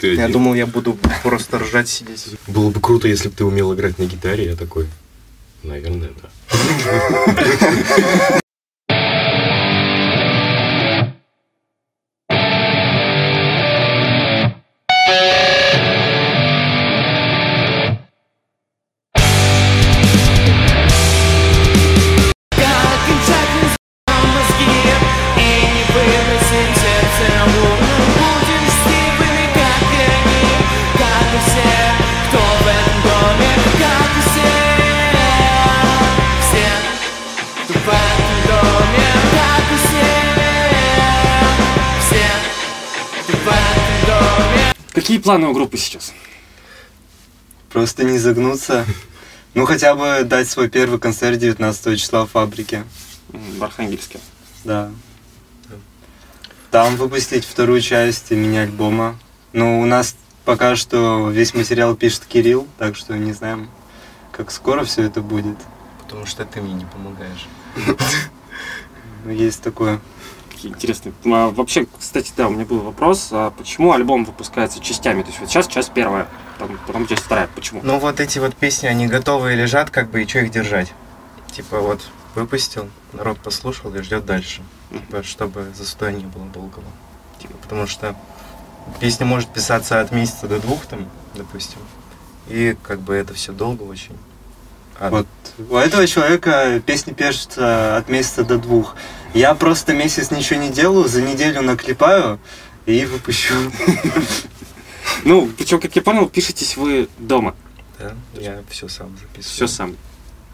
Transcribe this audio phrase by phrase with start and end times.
[0.00, 0.32] Ты Я один.
[0.32, 2.26] думал, я буду просто ржать сидеть.
[2.46, 4.46] Было бы круто, если бы ты умел играть на гитаре.
[4.46, 4.88] Я такой,
[5.62, 6.30] наверное, да.
[45.20, 46.14] Какие планы у группы сейчас?
[47.68, 48.86] Просто не загнуться.
[49.52, 52.84] Ну, хотя бы дать свой первый концерт 19 числа в фабрике.
[53.28, 54.18] В Архангельске.
[54.64, 54.90] Да.
[56.70, 59.18] Там выпустить вторую часть мини-альбома.
[59.52, 63.68] Ну, у нас пока что весь материал пишет Кирилл, так что не знаем,
[64.32, 65.58] как скоро все это будет.
[65.98, 67.46] Потому что ты мне не помогаешь.
[69.26, 70.00] Ну, есть такое.
[70.60, 71.14] Какие интересные.
[71.24, 75.22] А, вообще, кстати, да, у меня был вопрос, а почему альбом выпускается частями?
[75.22, 76.26] То есть вот сейчас часть первая,
[76.58, 77.48] там, потом часть вторая.
[77.54, 77.80] Почему?
[77.82, 80.92] Ну вот эти вот песни, они готовые лежат, как бы, и что их держать?
[81.50, 82.02] Типа вот
[82.34, 84.60] выпустил, народ послушал и ждет дальше.
[84.90, 86.84] Типа, чтобы застоя не было долгого.
[87.40, 88.14] Типа, потому что
[89.00, 91.78] песня может писаться от месяца до двух, там, допустим.
[92.48, 94.18] И как бы это все долго очень.
[94.98, 95.26] А Вот
[95.70, 98.94] у этого человека песни пишутся от месяца до двух.
[99.34, 102.40] Я просто месяц ничего не делаю, за неделю наклепаю
[102.86, 103.54] и выпущу.
[105.24, 107.54] Ну, причем, как я понял, пишетесь вы дома.
[107.98, 109.54] да, я все сам записываю.
[109.54, 109.96] Все сам.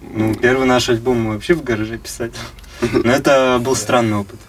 [0.00, 2.32] Ну, первый наш альбом мы вообще в гараже писали.
[2.80, 4.40] Но это был странный опыт.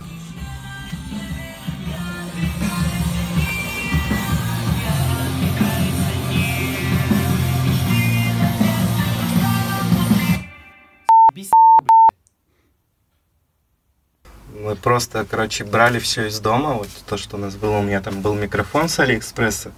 [14.67, 16.73] Мы просто, короче, брали все из дома.
[16.73, 17.77] Вот то, что у нас было.
[17.77, 19.71] У меня там был микрофон с Алиэкспресса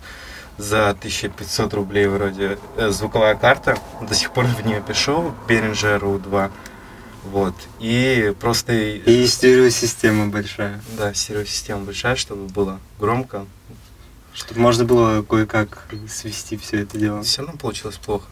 [0.58, 2.58] за 1500 рублей вроде.
[2.76, 3.78] э, звуковая карта.
[4.02, 5.36] До сих пор в нее пишу.
[5.48, 6.52] Behringer U2.
[7.26, 7.54] Вот.
[7.80, 8.74] И просто...
[8.74, 10.82] И стереосистема большая.
[10.98, 13.46] Да, стереосистема большая, чтобы было громко.
[14.34, 17.22] Чтобы можно было кое-как свести все это дело.
[17.22, 18.26] Все равно получилось плохо.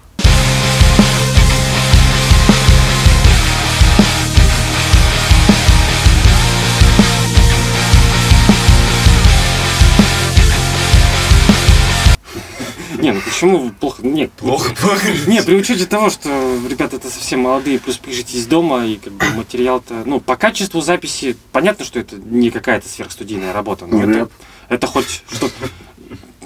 [12.97, 14.01] Не, ну почему плохо?
[14.05, 15.07] Нет, Плохо, плохо.
[15.27, 16.29] Не, при учете того, что
[16.67, 21.37] ребята это совсем молодые, плюс пишетесь дома, и как бы материал-то, ну, по качеству записи,
[21.51, 24.31] понятно, что это не какая-то сверхстудийная работа, но это, Рэп.
[24.69, 25.53] это хоть что-то.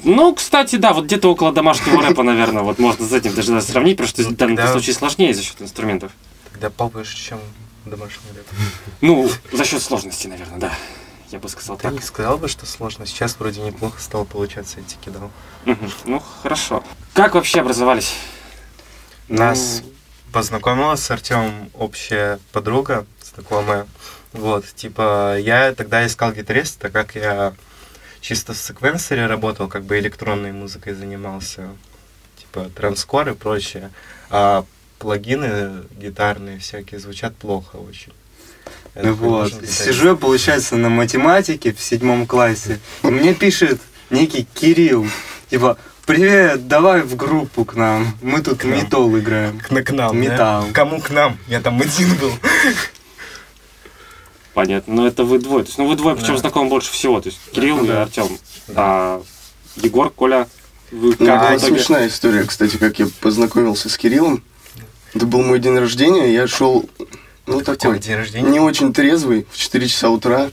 [0.03, 3.97] Ну, кстати, да, вот где-то около домашнего рэпа, наверное, вот можно с этим даже сравнить,
[3.97, 6.11] потому что Ну, в данном случае сложнее за счет инструментов.
[6.51, 7.39] Тогда повыше, чем
[7.85, 8.47] домашний рэп.
[9.01, 10.73] Ну, за счет сложности, наверное, да.
[11.31, 11.93] Я бы сказал Я так.
[11.93, 13.05] не сказал бы, что сложно.
[13.05, 15.31] Сейчас вроде неплохо стало получаться, эти кидал.
[16.05, 16.83] Ну, хорошо.
[17.13, 18.15] Как вообще образовались?
[19.29, 19.81] Нас
[20.33, 23.87] познакомила с Артемом общая подруга, знакомая.
[24.33, 27.53] Вот, типа, я тогда искал гитариста, так как я
[28.19, 31.69] чисто в секвенсоре работал, как бы электронной музыкой занимался,
[32.37, 33.89] типа, транскор и прочее.
[34.29, 34.65] А
[34.99, 38.13] плагины гитарные всякие звучат плохо очень.
[38.93, 43.79] Такой, вот, сижу я, получается, на математике в седьмом классе, и мне пишет
[44.09, 45.07] некий Кирилл,
[45.49, 48.77] типа, привет, давай в группу к нам, мы тут К нам.
[48.77, 49.59] метал играем.
[49.59, 50.17] К, на- к нам, да?
[50.17, 50.65] Металл.
[50.73, 51.37] Кому к нам?
[51.47, 52.33] Я там один был.
[54.53, 54.93] Понятно.
[54.95, 55.63] Но это вы двое.
[55.63, 56.39] То есть, ну, вы двое, причем Да.
[56.41, 57.21] знакомы больше всего.
[57.21, 58.01] То есть, Кирилл Ну и да.
[58.01, 58.27] Артем.
[58.75, 59.21] А
[59.77, 60.47] Егор, Коля,
[60.91, 64.43] вы Ну, как это итоге- смешная история, кстати, как я познакомился с Кириллом.
[65.13, 66.89] Это был мой день рождения, я шел,
[67.45, 68.49] ну, тебя такой, день рождения?
[68.49, 70.49] не очень трезвый, в 4 часа утра,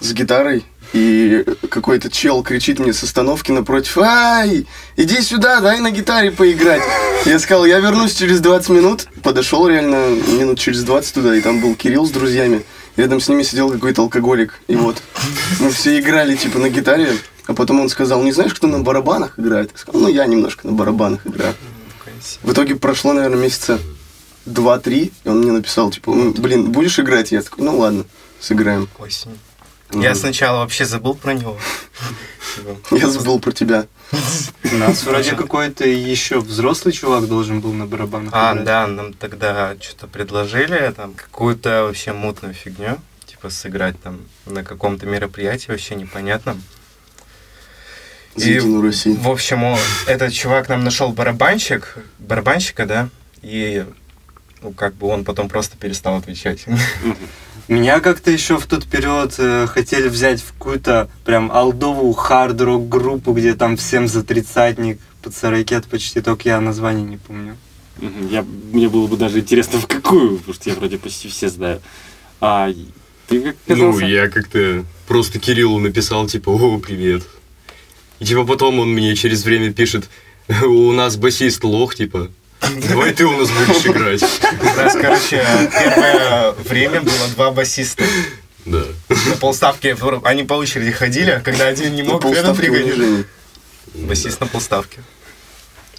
[0.00, 4.66] с гитарой, и какой-то чел кричит мне с остановки напротив, «Ай,
[4.96, 6.82] иди сюда, дай на гитаре поиграть».
[7.24, 9.06] Я сказал, я вернусь через 20 минут.
[9.22, 12.62] Подошел реально минут через 20 туда, и там был Кирилл с друзьями.
[12.96, 14.60] Рядом с ними сидел какой-то алкоголик.
[14.68, 15.02] И вот
[15.60, 19.38] мы все играли типа на гитаре, а потом он сказал, не знаешь, кто на барабанах
[19.38, 19.70] играет?
[19.72, 21.54] Я сказал, ну я немножко на барабанах играю.
[22.42, 23.78] В итоге прошло, наверное, месяца
[24.44, 27.32] два-три, и он мне написал, типа, «Ну, блин, будешь играть?
[27.32, 28.04] Я такой, ну ладно,
[28.40, 28.88] сыграем.
[28.98, 29.38] Осень.
[29.92, 31.58] Я сначала вообще забыл про него.
[32.90, 33.86] Я забыл про тебя.
[34.70, 39.76] У нас вроде какой-то еще взрослый чувак должен был на барабанах А, да, нам тогда
[39.80, 46.62] что-то предложили, там, какую-то вообще мутную фигню, типа сыграть там на каком-то мероприятии, вообще непонятном.
[48.36, 53.08] И, в общем, этот чувак нам нашел барабанщик, барабанщика, да,
[53.42, 53.84] и
[54.62, 56.64] ну, как бы он потом просто перестал отвечать.
[57.68, 63.32] Меня как-то еще в тот период э, хотели взять в какую-то прям алдовую хард-рок группу,
[63.32, 67.56] где там всем за тридцатник, под сорокет почти, только я название не помню.
[68.30, 71.80] Я, мне было бы даже интересно, в какую, потому что я вроде почти все знаю.
[72.40, 72.68] А
[73.28, 74.06] ты как Ну, оказался?
[74.06, 77.22] я как-то просто Кириллу написал, типа, о, привет.
[78.18, 80.08] И типа потом он мне через время пишет,
[80.64, 82.28] у нас басист лох, типа,
[82.88, 84.22] давай ты у нас будешь играть.
[84.60, 88.04] У нас, короче, первое время было два басиста.
[88.64, 88.84] Да.
[89.08, 93.24] На полставки они по очереди ходили, а когда один не мог, полставки приходил.
[93.94, 95.02] Басист на полставки.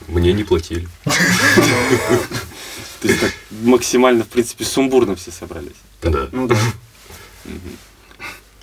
[0.08, 0.88] Мне не платили.
[1.04, 5.76] То есть так максимально, в принципе, сумбурно все собрались.
[6.02, 6.58] Да, Ну да.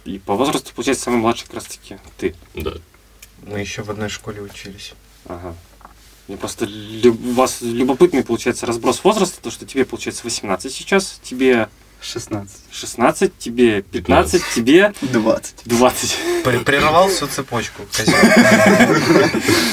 [0.05, 2.35] И по возрасту, получается, самый младший как раз-таки ты.
[2.55, 2.73] да.
[3.43, 4.93] Мы еще в одной школе учились.
[5.27, 5.55] Ага.
[6.31, 11.69] Мне просто у вас любопытный, получается, разброс возраста, то, что тебе, получается, 18 сейчас, тебе
[12.01, 12.57] 16.
[12.71, 15.55] 16, тебе 15, тебе 20.
[15.65, 16.17] 20.
[16.45, 17.83] При- Прервал всю цепочку.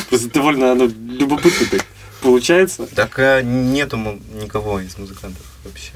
[0.09, 1.85] Просто довольно оно любопытно так
[2.23, 2.87] получается.
[2.87, 5.91] Так э, нету никого из музыкантов вообще.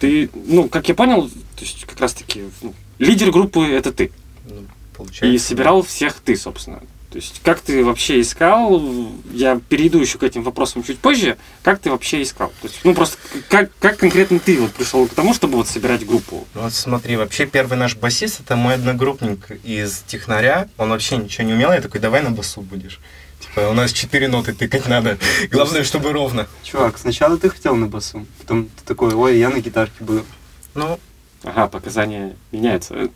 [0.00, 4.12] Ты, ну, как я понял, то есть как раз-таки ну, лидер группы это ты.
[4.48, 4.64] Ну,
[4.96, 5.26] получается.
[5.26, 6.82] И собирал всех ты, собственно.
[7.14, 8.82] То есть как ты вообще искал,
[9.30, 12.48] я перейду еще к этим вопросам чуть позже, как ты вообще искал?
[12.60, 13.18] То есть, ну просто
[13.48, 16.44] как, как конкретно ты вот пришел к тому, чтобы вот собирать группу?
[16.54, 20.68] Ну, Вот смотри, вообще первый наш басист это мой одногруппник из технаря.
[20.76, 21.70] Он вообще ничего не умел.
[21.70, 22.98] Я такой, давай на басу будешь.
[23.38, 25.16] Типа, у нас четыре ноты тыкать надо.
[25.52, 26.48] Главное, чтобы ровно.
[26.64, 30.26] Чувак, сначала ты хотел на басу, потом ты такой, ой, я на гитарке буду.
[30.74, 30.98] Ну,
[31.44, 33.08] Ага, показания меняются.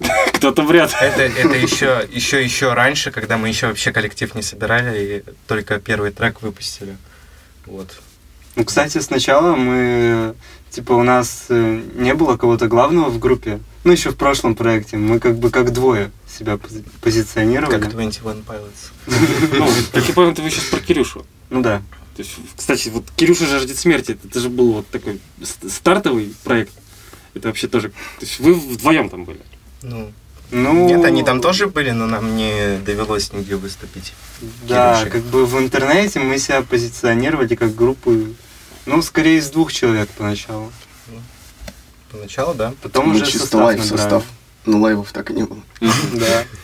[0.34, 0.94] Кто-то вряд.
[1.00, 5.78] это, это еще, еще, еще раньше, когда мы еще вообще коллектив не собирали и только
[5.78, 6.96] первый трек выпустили.
[7.66, 8.00] Вот.
[8.56, 10.34] Ну, кстати, сначала мы,
[10.70, 13.60] типа, у нас э, не было кого-то главного в группе.
[13.84, 14.96] Ну, еще в прошлом проекте.
[14.96, 17.78] Мы как бы как двое себя пози- позиционировали.
[17.80, 18.90] Как 21 Pilots.
[19.52, 21.24] Ну, как я понял, ты вы сейчас про Кирюшу.
[21.50, 21.82] Ну да.
[22.16, 26.72] То есть, кстати, вот Кирюша жаждет смерти, это, же был вот такой ст- стартовый проект.
[27.34, 27.90] Это вообще тоже...
[27.90, 29.40] То есть вы вдвоем там были.
[29.82, 30.12] Ну,
[30.50, 34.12] Ну, нет, они там тоже были, но нам не довелось нигде выступить.
[34.68, 35.10] Да, Кирюшей.
[35.12, 38.12] как бы в интернете мы себя позиционировали как группу,
[38.86, 40.72] ну, скорее из двух человек поначалу.
[42.10, 42.74] Поначалу, да.
[42.82, 43.98] Потом Мы уже чисто состав live набрали.
[43.98, 44.24] состав.
[44.66, 45.60] Но live ов так и не было.
[45.80, 46.44] Да.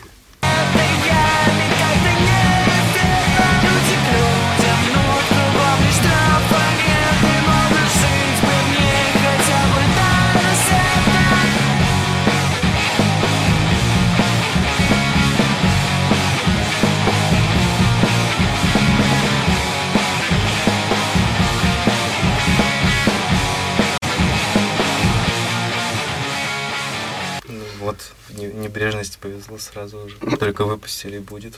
[28.77, 30.17] небрежности повезло сразу уже.
[30.37, 31.55] Только выпустили и будет.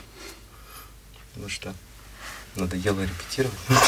[1.36, 1.74] Ну что,
[2.56, 3.58] надоело репетировать.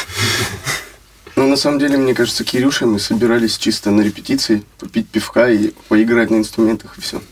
[1.34, 5.72] Ну, на самом деле, мне кажется, Кирюша мы собирались чисто на репетиции, попить пивка и
[5.88, 7.22] поиграть на инструментах, и все.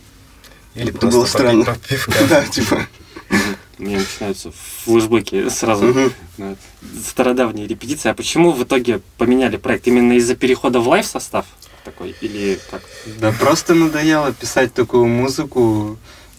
[0.75, 1.77] Или Это было странно.
[1.87, 2.15] пивка.
[2.31, 2.87] Да, типа.
[3.77, 4.53] Меня начинаются
[4.85, 6.13] флешбеки сразу
[7.05, 8.09] стародавние репетиции.
[8.09, 9.87] А почему в итоге поменяли проект?
[9.87, 11.45] Именно из-за перехода в live состав
[11.85, 12.15] такой?
[12.21, 12.83] Или как?
[13.19, 15.99] Да просто надоело писать такую музыку,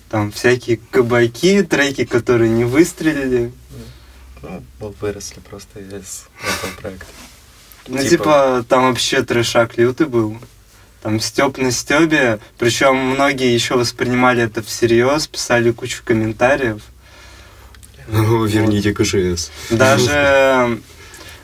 [0.10, 3.52] там всякие кабаки, треки, которые не выстрелили.
[4.42, 7.06] Ну, мы выросли просто из этого проекта.
[7.88, 10.38] Ну, Типа- типа, там вообще трешак лютый был.
[11.02, 16.82] Там Степ на Стебе, причем многие еще воспринимали это всерьез, писали кучу комментариев.
[18.08, 19.52] Ну, верните КЖС.
[19.72, 20.80] Даже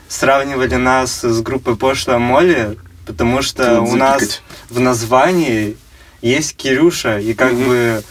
[0.08, 2.78] сравнивали нас с группой Пошлая Молли,
[3.08, 4.42] потому что Вот у нас запикать.
[4.70, 5.76] в названии
[6.22, 7.64] есть Кирюша, и как Мгм.
[7.66, 8.02] бы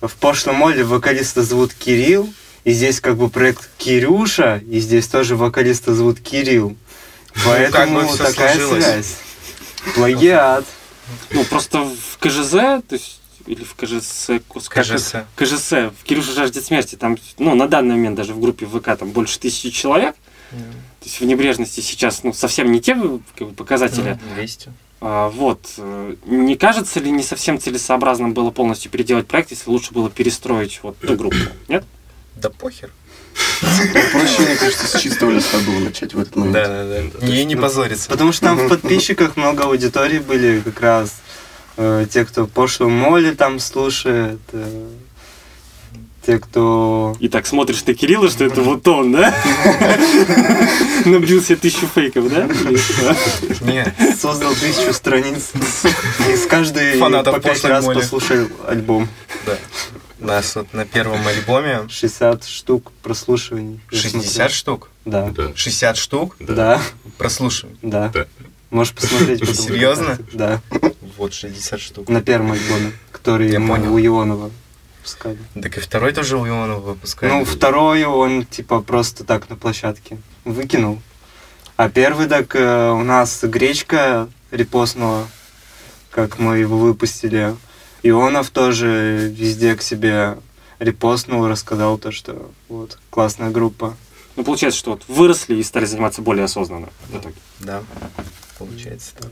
[0.00, 2.32] в Пошлом Молли вокалиста зовут Кирилл,
[2.64, 6.76] и здесь как бы проект Кирюша, и здесь тоже вокалиста зовут Кирилл.
[7.44, 8.84] Поэтому как бы всё такая сложилось.
[8.84, 9.16] связь.
[9.94, 10.64] Плагиат.
[11.30, 14.30] Ну, просто в КЖЗ, то есть, или в КЖС,
[14.68, 14.84] как?
[14.84, 15.12] КЖС.
[15.36, 19.10] КЖС, в Кирюша жаждет смерти, там, ну, на данный момент даже в группе ВК там
[19.10, 20.14] больше тысячи человек,
[21.00, 22.94] то есть в небрежности сейчас, ну, совсем не те
[23.56, 24.18] показатели.
[24.28, 24.68] Ну, 200.
[25.00, 25.60] А, вот.
[25.78, 30.80] э, Не кажется ли не совсем целесообразным было полностью переделать проект, если лучше было перестроить
[30.82, 31.36] вот ту группу?
[31.68, 31.84] Нет?
[32.36, 32.90] Да похер.
[34.12, 36.54] Проще, мне кажется, с чистого листа было начать в этот момент.
[36.54, 37.26] Да, да, да.
[37.26, 38.10] И не позориться.
[38.10, 41.16] Потому что там в подписчиках много аудитории были как раз
[41.78, 44.40] э, те, кто пошлую моли там слушает.
[46.24, 47.16] Те, кто...
[47.18, 49.34] И так смотришь на Кирилла, что это вот он, да?
[51.04, 52.48] Набил себе тысячу фейков, да?
[53.62, 55.50] Нет, Создал тысячу страниц.
[56.30, 59.08] И с каждой по пять раз послушай альбом.
[59.46, 59.56] да.
[60.22, 63.80] У нас вот на первом альбоме 60 штук прослушиваний.
[63.90, 64.48] Я 60 смотрел.
[64.50, 64.90] штук.
[65.06, 65.30] Да.
[65.34, 65.52] Да.
[65.54, 66.82] 60 штук Да,
[67.16, 67.78] прослушиваем.
[67.80, 68.12] да.
[68.68, 69.54] Можешь посмотреть потом.
[69.54, 70.18] Серьезно?
[70.34, 70.60] Да.
[71.16, 72.08] Вот 60 штук.
[72.10, 73.94] На первом альбоме, который Я мы понял.
[73.94, 74.50] у Ионова
[75.02, 75.38] пускали.
[75.60, 77.30] Так и второй тоже у Ионова выпускали.
[77.30, 81.00] Ну, второй он, типа, просто так на площадке выкинул.
[81.76, 85.26] А первый так э, у нас Гречка репостнула,
[86.10, 87.56] как мы его выпустили.
[88.02, 90.38] Ионов тоже везде к себе
[90.78, 93.96] репостнул, рассказал то, что вот, классная группа.
[94.36, 96.88] Ну, получается, что вот выросли и стали заниматься более осознанно.
[97.08, 97.36] в итоге.
[97.60, 97.82] Да,
[98.58, 99.30] получается так.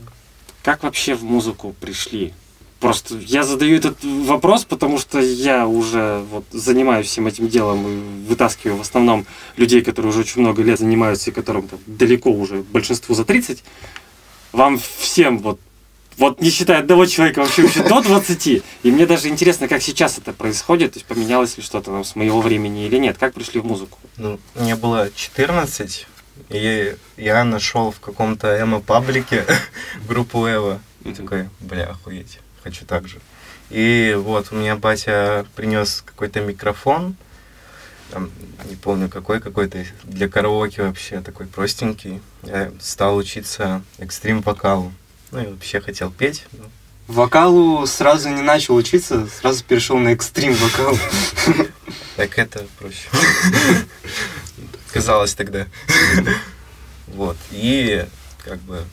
[0.63, 2.33] Как вообще в музыку пришли?
[2.79, 8.27] Просто я задаю этот вопрос, потому что я уже вот занимаюсь всем этим делом и
[8.27, 9.25] вытаскиваю в основном
[9.57, 13.63] людей, которые уже очень много лет занимаются и которым там далеко уже большинству за 30.
[14.53, 15.59] Вам всем вот
[16.19, 18.47] вот не считая одного человека вообще еще до 20.
[18.47, 22.15] И мне даже интересно, как сейчас это происходит, то есть поменялось ли что-то там с
[22.15, 23.97] моего времени или нет, как пришли в музыку.
[24.17, 26.07] Ну, мне было 14,
[26.49, 29.45] и я нашел в каком-то эмо-паблике
[30.07, 30.81] группу Эва.
[31.05, 33.19] И такой, бля, охуеть, хочу так же.
[33.69, 37.15] И вот у меня батя принес какой-то микрофон,
[38.11, 38.31] там,
[38.67, 42.21] не помню какой, какой-то для караоке вообще такой простенький.
[42.43, 44.91] Я стал учиться экстрим-вокалу.
[45.31, 46.45] Ну и вообще хотел петь.
[47.07, 50.97] Вокалу сразу не начал учиться, сразу перешел на экстрим вокал.
[52.15, 53.07] Так это проще.
[54.91, 55.67] Казалось тогда.
[57.07, 57.37] Вот.
[57.51, 58.05] И
[58.43, 58.83] как бы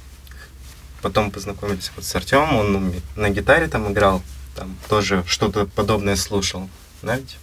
[1.06, 4.22] потом познакомились вот с Артемом, он на гитаре там играл,
[4.56, 6.68] там тоже что-то подобное слушал.
[7.00, 7.36] Знаете?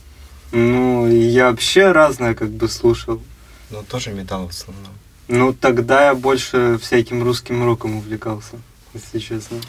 [0.52, 3.22] Ну, я вообще разное как бы слушал.
[3.70, 4.92] Ну, тоже металл в основном.
[5.30, 8.58] Ну, тогда я больше всяким русским роком увлекался,
[8.94, 9.62] если честно.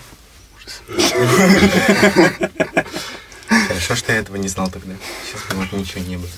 [3.68, 4.94] Хорошо, что я этого не знал тогда.
[5.24, 6.28] Сейчас бы вот ничего не было.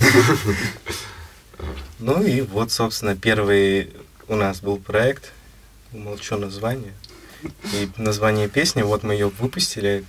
[2.00, 3.92] Ну и вот, собственно, первый
[4.26, 5.30] у нас был проект.
[5.92, 6.92] Молчу название.
[7.72, 10.04] И название песни, вот мы ее выпустили.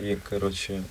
[0.00, 0.82] И, короче...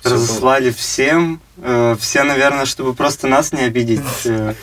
[0.00, 1.40] всё было- Разослали всем.
[1.56, 4.00] э, все, наверное, чтобы просто нас не обидеть.
[4.24, 4.54] э.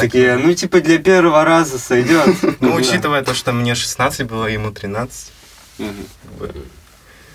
[0.00, 2.34] Такие, ну, типа, для первого раза сойдет.
[2.60, 5.32] Ну, учитывая то, что мне 16 было, ему 13.
[5.78, 5.94] Мгм.
[6.38, 6.64] как бы,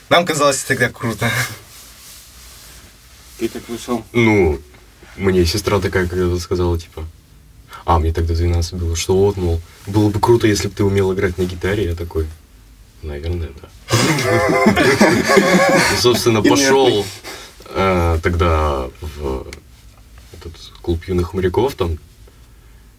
[0.10, 1.30] Нам казалось тогда круто.
[3.40, 4.04] Ты как вышел?
[4.14, 4.60] Ну,
[5.16, 7.06] мне сестра такая когда-то сказала, типа,
[7.86, 11.14] а, мне тогда 12 было, что вот, мол, было бы круто, если бы ты умел
[11.14, 11.86] играть на гитаре.
[11.86, 12.28] Я такой,
[13.02, 13.70] наверное, да.
[16.00, 17.06] Собственно, пошел
[17.70, 19.48] э, тогда в
[20.34, 21.98] этот клуб юных моряков, там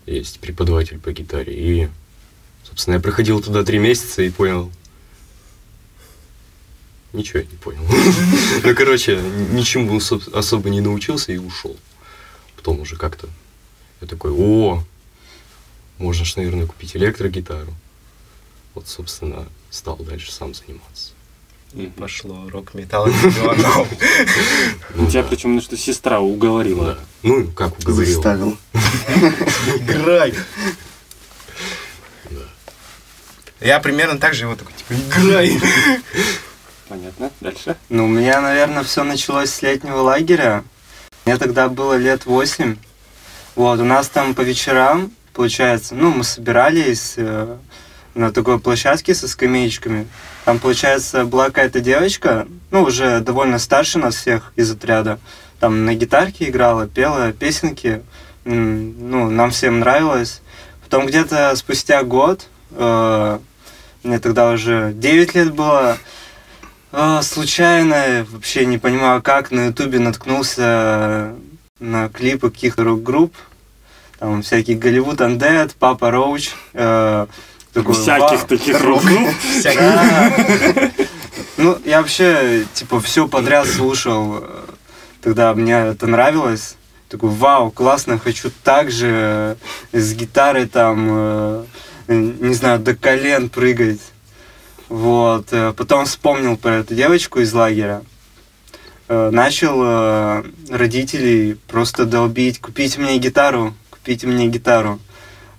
[0.06, 1.54] есть преподаватель по гитаре.
[1.54, 1.88] И,
[2.62, 4.70] собственно, я проходил туда три месяца и понял,
[7.14, 7.80] Ничего я не понял.
[8.64, 9.20] Ну, короче,
[9.52, 11.76] ничему соб- особо не научился и ушел.
[12.56, 13.28] Потом уже как-то
[14.04, 14.82] я такой, о,
[15.98, 17.72] можно ж, наверное, купить электрогитару.
[18.74, 21.12] Вот, собственно, стал дальше сам заниматься.
[21.72, 23.06] И пошло рок-металл
[25.10, 26.94] Тебя причем, ну, что сестра уговорила.
[26.94, 27.00] да.
[27.22, 28.14] Ну, как уговорил.
[28.14, 28.58] Заставил.
[29.80, 30.34] Играй!
[33.60, 35.58] Я примерно так же его такой, типа, играй!
[36.88, 37.30] Понятно.
[37.40, 37.76] Дальше.
[37.88, 40.62] Ну, у меня, наверное, все началось с летнего лагеря.
[41.24, 42.76] Мне тогда было лет восемь.
[43.56, 47.56] Вот, у нас там по вечерам, получается, ну, мы собирались э,
[48.14, 50.08] на такой площадке со скамеечками.
[50.44, 55.20] Там, получается, была какая-то девочка, ну, уже довольно старше нас всех из отряда.
[55.60, 58.02] Там на гитарке играла, пела песенки.
[58.44, 60.42] Ну, нам всем нравилось.
[60.82, 63.38] Потом где-то спустя год, э,
[64.02, 65.96] мне тогда уже 9 лет было,
[66.90, 71.34] а, случайно, вообще не понимаю как, на ютубе наткнулся
[71.84, 73.34] на клипы каких-то рок-групп.
[74.18, 76.52] Там всякий Голливуд Undead, Папа Роуч.
[76.72, 77.26] э,
[77.72, 79.28] такой, Всяких таких рок-групп.
[81.56, 84.44] Ну, я вообще, типа, все подряд слушал.
[85.20, 86.74] Тогда мне это нравилось.
[87.08, 89.56] Такой, вау, классно, хочу так же
[89.92, 91.64] э, с гитарой там, э,
[92.08, 94.00] не знаю, до колен прыгать.
[94.88, 95.46] Вот.
[95.76, 98.02] Потом вспомнил про эту девочку из лагеря.
[99.08, 104.98] Э, Начал э, родителей просто долбить, купите мне гитару, купите мне гитару.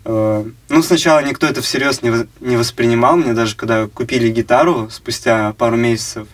[0.03, 3.17] Э, Ну, сначала никто это всерьез не, во- не воспринимал.
[3.17, 6.27] Мне даже когда купили гитару спустя пару месяцев,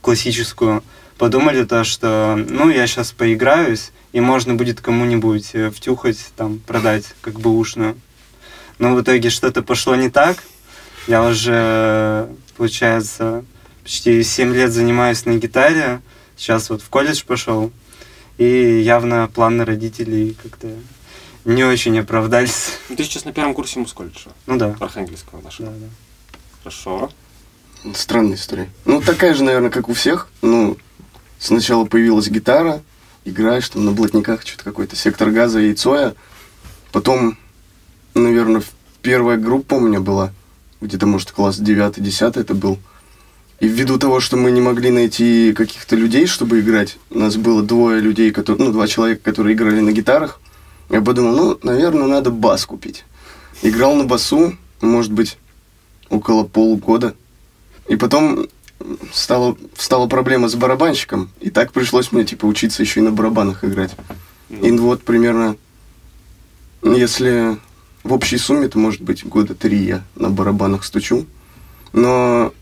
[0.00, 0.82] классическую,
[1.18, 7.38] подумали то, что, ну, я сейчас поиграюсь, и можно будет кому-нибудь втюхать, там, продать, как
[7.40, 7.96] бы ушную.
[8.78, 10.42] Но в итоге что-то пошло не так.
[11.06, 13.44] Я уже, получается,
[13.82, 16.00] почти 7 лет занимаюсь на гитаре.
[16.36, 17.72] Сейчас вот в колледж пошел.
[18.38, 20.68] И явно планы родителей как-то
[21.46, 22.72] не очень оправдались.
[22.88, 24.76] Ну, Ты сейчас на первом курсе мусколледжа, Ну да.
[24.78, 25.70] Архангельского нашего.
[25.70, 25.86] Да, да.
[26.62, 27.10] Хорошо.
[27.94, 28.68] Странная история.
[28.84, 30.28] Ну, такая же, наверное, как у всех.
[30.42, 30.76] Ну,
[31.38, 32.82] сначала появилась гитара,
[33.24, 36.14] играешь там на блатниках, что-то какой-то сектор газа и Цоя.
[36.92, 37.38] Потом,
[38.14, 38.62] наверное,
[39.02, 40.32] первая группа у меня была,
[40.80, 42.78] где-то, может, класс 9-10 это был.
[43.58, 47.62] И ввиду того, что мы не могли найти каких-то людей, чтобы играть, у нас было
[47.62, 50.40] двое людей, которые, ну, два человека, которые играли на гитарах,
[50.90, 53.04] я подумал, ну, наверное, надо бас купить.
[53.62, 55.38] Играл на басу, может быть,
[56.10, 57.14] около полугода.
[57.88, 58.46] И потом
[59.12, 61.30] стала, стала проблема с барабанщиком.
[61.40, 63.96] И так пришлось мне, типа, учиться еще и на барабанах играть.
[64.50, 65.56] И вот примерно,
[66.82, 67.58] если
[68.04, 71.26] в общей сумме, то, может быть, года три я на барабанах стучу.
[71.92, 72.52] Но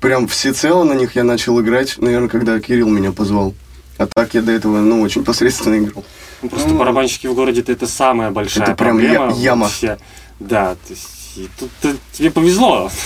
[0.00, 3.54] прям всецело на них я начал играть, наверное, когда Кирилл меня позвал.
[3.98, 6.04] А так я до этого, ну, очень посредственно играл.
[6.42, 9.32] Ну, просто барабанщики в городе это самая большая Это прям проблема.
[9.34, 9.64] я- яма.
[9.66, 9.98] вообще.
[10.38, 12.90] Да, то есть и тут ты- тебе повезло.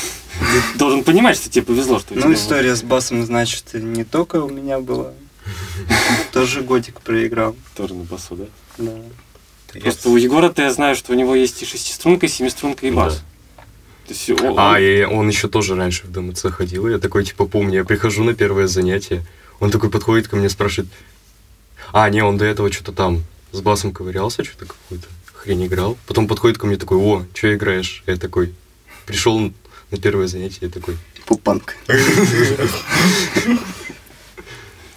[0.72, 4.48] Ты должен понимать, что тебе повезло, что Ну, история с басом, значит, не только у
[4.48, 5.12] меня была.
[6.32, 7.54] Тоже годик проиграл.
[7.76, 8.44] тоже на басу, да?
[8.78, 8.92] Да.
[9.80, 13.22] Просто у Егора-то я знаю, что у него есть и шестиструнка, и семиструнка, и бас.
[14.56, 16.88] А, он- и он еще тоже раньше в ДМЦ ходил.
[16.88, 19.24] Я такой, типа, помню, я прихожу на первое занятие.
[19.60, 20.90] Он такой подходит ко мне, спрашивает.
[21.92, 25.96] А, не, он до этого что-то там с басом ковырялся, что-то какую-то хрень играл.
[26.06, 28.02] Потом подходит ко мне такой, о, что играешь?
[28.06, 28.52] Я такой,
[29.06, 31.76] пришел на первое занятие, я такой, Пупанк.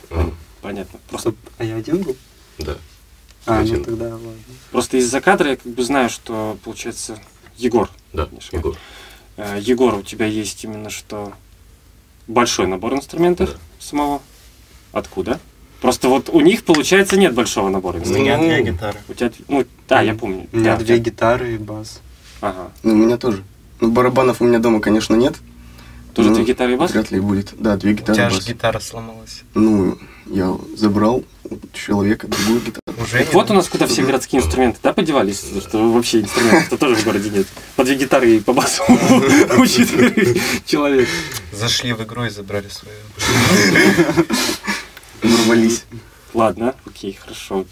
[0.09, 0.31] «А,
[0.61, 0.99] Понятно.
[1.09, 2.15] Просто, А я один был?
[2.57, 2.77] да.
[3.47, 4.31] А, ну тогда ладно.
[4.71, 7.19] просто из-за кадра я как бы знаю, что, получается,
[7.57, 7.91] Егор.
[8.15, 8.55] Да, Конечно.
[8.57, 8.75] Егор.
[9.37, 11.33] Э, Егор, у тебя есть именно что
[12.27, 13.57] большой набор инструментов Да.
[13.79, 14.21] самого.
[14.93, 15.39] Откуда?
[15.81, 18.41] Просто вот у них, получается, нет большого набора У инструментов.
[18.41, 18.99] меня Ну, две гитары.
[19.09, 20.47] У тебя, ну, да, я помню.
[20.53, 21.99] У меня Да, две у тебя- гитары и бас.
[22.41, 22.71] Ага.
[22.83, 23.43] Ну, у меня тоже.
[23.81, 25.35] Ну, барабанов у меня дома, конечно, нет.
[26.13, 26.91] Тоже Ну, две гитары и бас?
[26.91, 27.53] Вряд ли будет.
[27.59, 28.33] Да, две У гитары тебя бас.
[28.41, 29.43] же гитара сломалась.
[29.53, 29.97] Ну,
[30.27, 31.23] я забрал у
[31.73, 33.01] человека другую гитару.
[33.01, 35.43] Уже Так вот у нас куда все городские инструменты, да, подевались?
[35.67, 37.47] Что вообще инструментов тоже в городе нет.
[37.75, 41.07] По две гитары и по басу у человек.
[41.51, 42.97] Зашли в игру и забрали свою.
[45.21, 45.83] Ворвались.
[46.33, 47.65] Ладно, окей, хорошо.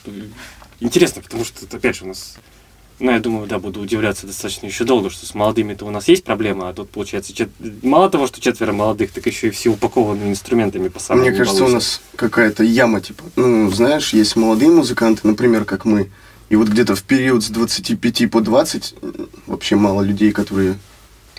[0.79, 2.35] Интересно, потому что, опять же, у нас...
[3.03, 6.23] Ну, я думаю, да, буду удивляться достаточно еще долго, что с молодыми-то у нас есть
[6.23, 7.49] проблема, а тут, получается, чет-
[7.83, 11.63] мало того, что четверо молодых, так еще и все упакованы инструментами по самому Мне кажется,
[11.63, 11.75] у балуйся.
[11.75, 13.25] нас какая-то яма, типа.
[13.35, 16.11] Ну, знаешь, есть молодые музыканты, например, как мы.
[16.47, 20.79] И вот где-то в период с 25 по 20 м, вообще мало людей, которые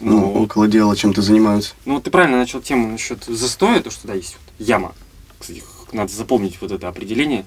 [0.01, 1.73] ну, Ну, около дела чем-то занимаются.
[1.87, 4.93] Ну, вот ты правильно начал тему насчет застоя, то, что да, есть вот яма.
[5.39, 7.47] Кстати, надо запомнить вот это определение.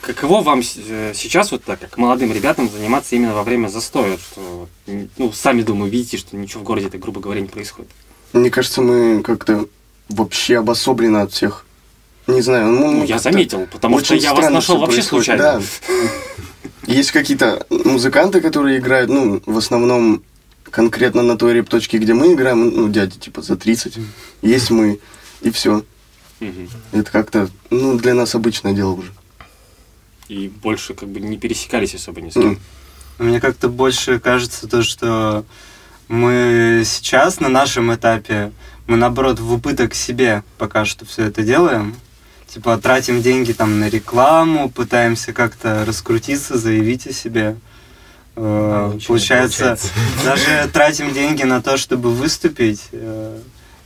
[0.00, 4.16] Каково вам э, сейчас, вот так, как молодым ребятам, заниматься именно во время застоя?
[4.16, 4.68] Что,
[5.16, 7.90] ну, сами, думаю, видите, что ничего в городе, так, грубо говоря, не происходит.
[8.32, 9.66] Мне кажется, мы как-то
[10.08, 11.64] вообще обособлены от всех.
[12.26, 15.42] Не знаю, ну, Ну, я заметил, потому что я вас нашел вообще случайно.
[15.42, 15.62] Да.
[16.86, 20.22] Есть какие-то музыканты, которые играют, ну, в основном
[20.70, 23.98] конкретно на той репточке, где мы играем, ну, дяди, типа, за 30.
[24.42, 25.00] Есть мы,
[25.40, 25.82] и все.
[26.92, 29.12] Это как-то, ну, для нас обычное дело уже.
[30.28, 32.58] И больше как бы не пересекались особо ни с кем.
[33.18, 35.44] Мне как-то больше кажется то, что
[36.06, 38.52] мы сейчас на нашем этапе,
[38.86, 41.96] мы наоборот в убыток себе пока что все это делаем.
[42.46, 47.56] Типа тратим деньги там на рекламу, пытаемся как-то раскрутиться, заявить о себе.
[48.36, 49.76] А, не получается,
[50.24, 53.38] даже тратим деньги на то, чтобы выступить э,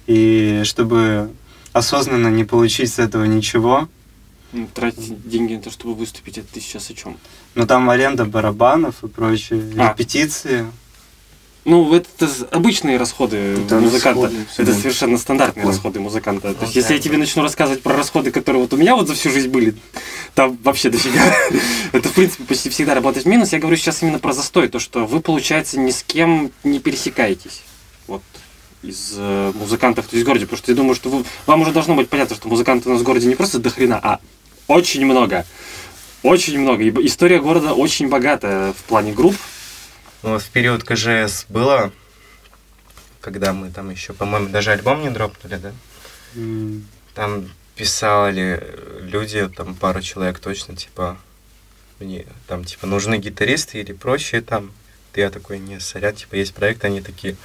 [0.06, 1.30] и чтобы
[1.72, 3.88] осознанно не получить с этого ничего.
[4.74, 7.16] Тратить деньги на то, чтобы выступить, это ты сейчас о чем?
[7.54, 9.90] Ну там аренда барабанов и прочие А.
[9.90, 10.66] репетиции.
[11.64, 14.22] Ну, это, обычные расходы Это музыканта.
[14.22, 14.46] расходы.
[14.58, 15.70] Это совершенно стандартные Ой.
[15.72, 16.54] расходы музыканта.
[16.54, 16.94] То есть, Ну, если да.
[16.94, 19.76] я тебе начну рассказывать про расходы, которые вот у меня вот за всю жизнь были,
[20.34, 21.22] там вообще дофига.
[21.92, 23.52] Это, в принципе, почти всегда работает в минус.
[23.52, 24.68] Я говорю сейчас именно про застой.
[24.68, 27.62] То, что вы, получается, ни с кем не пересекаетесь.
[28.08, 28.22] Вот
[28.82, 30.46] из э, музыкантов, то есть в городе.
[30.46, 33.00] Потому что я думаю, что вы- вам уже должно быть понятно, что музыкантов у нас
[33.02, 34.18] в городе не просто до хрена, а
[34.68, 35.44] очень много.
[36.22, 36.82] Очень много.
[36.84, 39.36] И история города очень богатая в плане групп.
[40.22, 41.90] Ну, вот в период КЖС было,
[43.20, 45.72] когда мы там еще, по-моему, даже альбом не дропнули, да?
[46.36, 48.62] М, Там писали
[49.00, 51.18] люди, там пару человек точно, типа,
[51.98, 54.72] мне там, типа, нужны гитаристы или прочие там.
[55.14, 57.36] Я такой, не, сорян, типа, есть проект, они такие,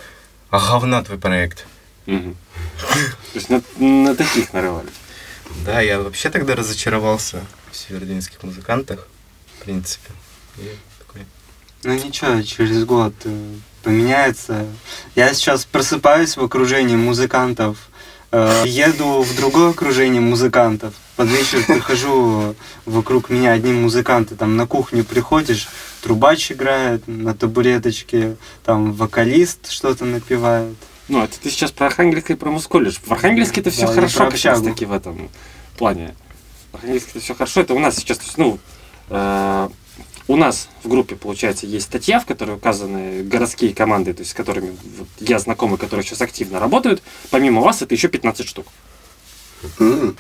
[0.50, 1.66] а говна твой проект.
[2.06, 2.34] То
[3.34, 4.94] есть на таких нарывались.
[5.66, 9.08] Да, я вообще тогда разочаровался в северодвинских музыкантах,
[9.58, 10.12] в принципе.
[10.58, 11.22] И такой,
[11.84, 14.66] Ну ничего, через год э, поменяется.
[15.16, 17.78] Я сейчас просыпаюсь в окружении музыкантов,
[18.32, 20.94] э, еду в другое окружение музыкантов.
[21.16, 22.56] Под вечер прихожу,
[22.86, 24.36] вокруг меня одни музыканты.
[24.36, 25.68] Там на кухню приходишь,
[26.02, 30.76] трубач играет на табуреточке, там вокалист что-то напевает.
[31.10, 32.98] Ну, это ты сейчас про Архангельск и про Мусколледж.
[33.06, 35.30] В Архангельске это все Да, хорошо как раз таки в этом
[35.78, 36.16] плане.
[36.72, 37.62] В Архангельске это все хорошо.
[37.62, 38.60] Это у нас сейчас, то есть, ну,
[39.10, 39.70] э,
[40.28, 44.34] у нас в группе, получается, есть статья, в которой указаны городские команды, то есть с
[44.34, 47.02] которыми вот, я знакомый, которые сейчас активно работают.
[47.30, 48.68] Помимо вас, это еще 15 штук.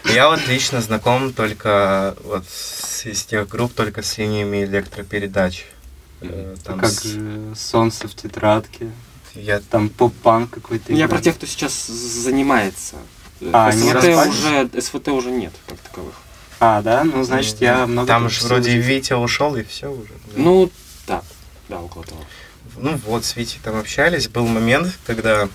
[0.05, 5.65] Я вот лично знаком только вот с, из тех групп только с линиями электропередач.
[6.21, 8.89] Э, Там как с- же солнце в тетрадке,
[9.37, 10.93] я там поп-панк какой-то.
[10.93, 12.95] Я про тех, кто сейчас занимается.
[13.41, 16.13] Э, А, СВТ уже, СВТ уже нет, как таковых.
[16.59, 17.03] А, да?
[17.03, 18.07] Ну, значит, я много...
[18.07, 18.85] Там же вроде здесь.
[18.85, 20.09] Витя ушел и все уже.
[20.09, 20.33] да.
[20.35, 20.71] Ну,
[21.05, 21.21] да,
[21.69, 22.19] да, около того.
[22.77, 24.27] Ну вот, с Витей там общались.
[24.27, 25.47] Был момент, когда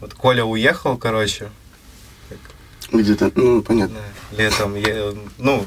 [0.00, 1.50] вот Коля уехал, короче,
[2.92, 3.98] Где-то, ну, понятно.
[4.32, 4.74] да, летом.
[4.76, 5.66] Я, ну,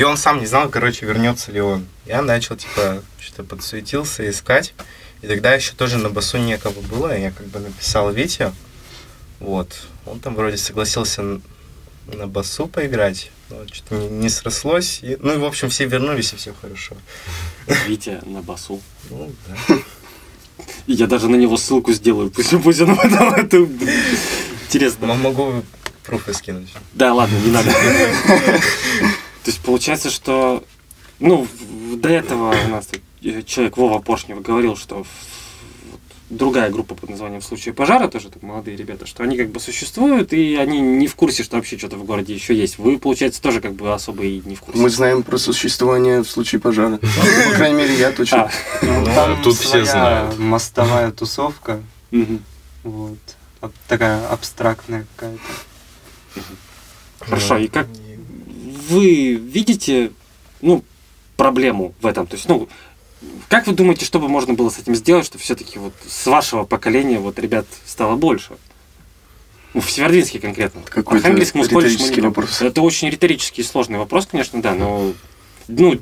[0.00, 1.86] и он сам не знал, короче, вернется ли он.
[2.06, 4.72] Я начал, типа, что-то подсуетился, искать.
[5.20, 7.14] И тогда еще тоже на басу некого было.
[7.14, 8.54] Я как бы написал Вите.
[9.40, 9.76] Вот.
[10.06, 11.22] Он там вроде согласился
[12.06, 13.30] на басу поиграть.
[13.50, 15.00] Но что-то не, не срослось.
[15.02, 16.96] И, ну и, в общем, все вернулись, и все хорошо.
[17.86, 18.80] Витя на басу.
[19.10, 19.76] Ну, да.
[20.86, 22.30] Я даже на него ссылку сделаю.
[22.30, 23.68] Пусть, пусть он потом это...
[24.66, 25.08] Интересно.
[25.08, 25.62] Могу
[26.06, 26.72] пруфы скинуть.
[26.94, 27.70] Да, ладно, не надо.
[29.50, 30.62] То есть получается, что...
[31.18, 31.44] Ну,
[31.96, 32.88] до этого у нас
[33.20, 35.04] э, человек Вова Поршнев говорил, что
[36.28, 39.58] другая группа под названием «В случае пожара», тоже так молодые ребята, что они как бы
[39.58, 42.78] существуют, и они не в курсе, что вообще что-то в городе еще есть.
[42.78, 44.80] Вы, получается, тоже как бы особо и не в курсе.
[44.80, 46.98] Мы знаем про существование в случае пожара.
[46.98, 48.52] По крайней мере, я точно.
[48.82, 50.38] А, Ну, тут все знают.
[50.38, 51.82] мостовая тусовка,
[52.84, 53.18] вот,
[53.88, 55.42] такая абстрактная какая-то.
[57.18, 57.88] Хорошо, и как
[58.90, 60.12] вы видите,
[60.60, 60.84] ну,
[61.36, 62.26] проблему в этом?
[62.26, 62.68] То есть, ну,
[63.48, 66.64] как вы думаете, что бы можно было с этим сделать, что все-таки вот с вашего
[66.64, 68.56] поколения вот ребят стало больше?
[69.72, 70.82] Ну, в Северодвинске конкретно.
[70.82, 72.24] Какой-то мы не риторический берем.
[72.30, 72.60] вопрос.
[72.60, 75.12] Это очень риторический и сложный вопрос, конечно, да, но,
[75.68, 76.00] ну,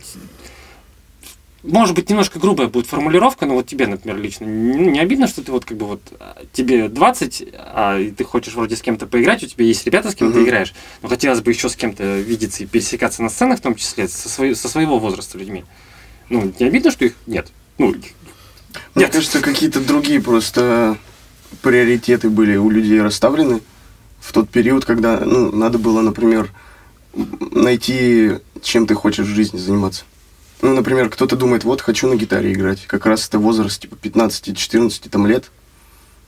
[1.65, 5.51] может быть, немножко грубая будет формулировка, но вот тебе, например, лично не, обидно, что ты
[5.51, 9.43] вот как бы вот а, тебе 20, а и ты хочешь вроде с кем-то поиграть,
[9.43, 10.47] у тебя есть ребята, с кем ты Мгм.
[10.49, 14.07] играешь, но хотелось бы еще с кем-то видеться и пересекаться на сценах, в том числе
[14.09, 15.65] со, свой- со своего возраста людьми.
[16.29, 17.49] Ну, не обидно, что их нет?
[17.79, 17.89] Ну,
[18.95, 19.13] Мне Нет.
[19.13, 20.97] кажется, какие-то другие просто
[21.63, 23.61] приоритеты были у людей расставлены
[24.21, 26.51] в тот период, когда, ну, надо было, например,
[27.51, 30.05] найти, чем ты хочешь в жизни заниматься.
[30.61, 32.87] Ну, например, кто-то думает, вот, хочу на гитаре играть.
[32.87, 35.51] Как раз это возраст, типа, 15-14 там лет.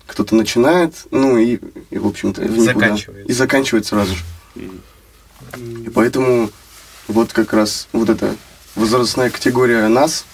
[0.06, 1.58] Кто-то начинает, ну, и,
[1.90, 2.46] и в общем-то.
[2.60, 3.28] Заканчивает.
[3.28, 4.24] И заканчивает сразу же.
[4.56, 6.50] И поэтому
[7.08, 8.36] вот как раз вот эта
[8.76, 10.24] возрастная категория нас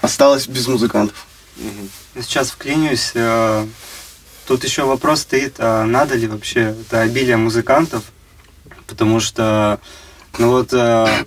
[0.00, 1.26] осталась без музыкантов.
[2.14, 3.12] Сейчас вклинюсь.
[3.14, 3.66] э,
[4.46, 8.04] Тут еще вопрос стоит, а надо ли вообще это обилие музыкантов?
[8.86, 9.80] Потому что,
[10.38, 11.24] ну вот, э,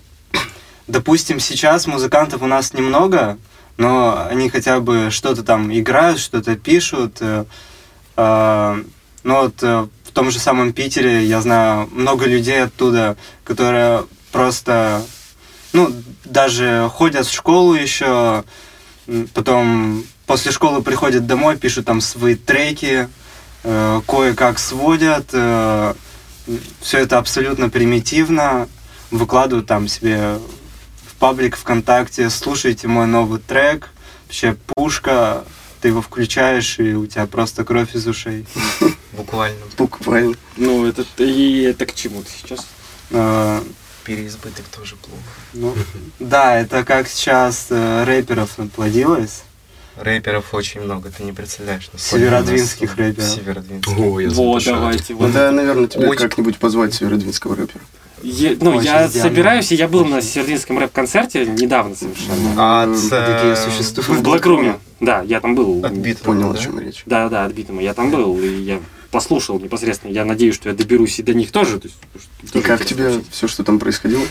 [0.87, 3.37] допустим, сейчас музыкантов у нас немного,
[3.77, 7.17] но они хотя бы что-то там играют, что-то пишут.
[7.19, 7.45] э,
[8.17, 8.83] э,
[9.23, 15.03] Ну вот э, в том же самом Питере я знаю много людей оттуда, которые просто,
[15.73, 15.91] ну,
[16.23, 18.43] даже ходят в школу еще,
[19.33, 23.09] потом после школы приходят домой, пишут там свои треки,
[23.63, 28.69] кое-как сводят, все это абсолютно примитивно,
[29.11, 30.39] выкладывают там себе
[31.15, 33.89] в паблик ВКонтакте, слушайте мой новый трек,
[34.25, 35.45] вообще пушка,
[35.79, 38.45] ты его включаешь, и у тебя просто кровь из ушей.
[39.13, 39.59] Буквально.
[39.77, 40.35] Буквально.
[40.57, 42.65] Ну, это, и это к чему ты сейчас?
[43.11, 43.61] Э,
[44.03, 45.23] Переизбыток тоже плохо.
[45.53, 45.73] ну,
[46.19, 49.43] да, это как сейчас э, рэперов наплодилось.
[49.95, 51.89] Рэперов очень много, ты не представляешь.
[51.93, 53.29] насколько Северодвинских рэперов.
[53.29, 55.13] Sì, О, я Вот, давайте.
[55.13, 55.27] Вот.
[55.27, 57.81] Надо, наверное, тебе Очень- как-нибудь позвать северодвинского рэпера.
[58.23, 59.29] Е- ну, Очень я идеально.
[59.29, 62.83] собираюсь, и я был на Севердинском рэп-концерте недавно совершенно.
[62.83, 64.21] От, М, Такие существуют.
[64.21, 64.79] В Блэкруме.
[64.99, 65.83] Да, я там был.
[65.85, 66.59] От Битмана, Понял, да?
[66.59, 67.03] о чем речь.
[67.05, 67.81] Да, да, отбитому.
[67.81, 68.79] Я там был, и я
[69.11, 70.11] послушал непосредственно.
[70.11, 71.79] Я надеюсь, что я доберусь и до них тоже.
[71.79, 71.97] То есть,
[72.43, 74.23] И тоже как интересно тебе все, что там происходило?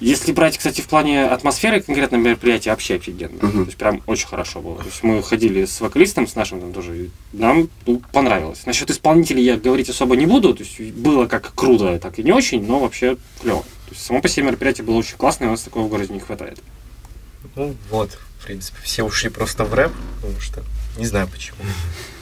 [0.00, 3.38] Если брать, кстати, в плане атмосферы конкретно мероприятия, вообще офигенно.
[3.42, 3.64] Мгм.
[3.64, 4.78] То есть прям очень хорошо было.
[4.78, 8.64] То есть мы ходили с вокалистом, с нашим там тоже, и нам ну, понравилось.
[8.64, 10.54] Насчет исполнителей я говорить особо не буду.
[10.54, 13.62] То есть было как круто, так и не очень, но вообще клево.
[13.62, 16.20] То есть само по себе мероприятие было очень классное, у нас такого в городе не
[16.20, 16.58] хватает.
[17.56, 20.62] Ну вот, в принципе, все ушли просто в рэп, потому что
[20.96, 21.58] не знаю почему.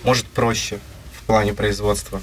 [0.05, 0.79] Может проще
[1.19, 2.23] в плане производства.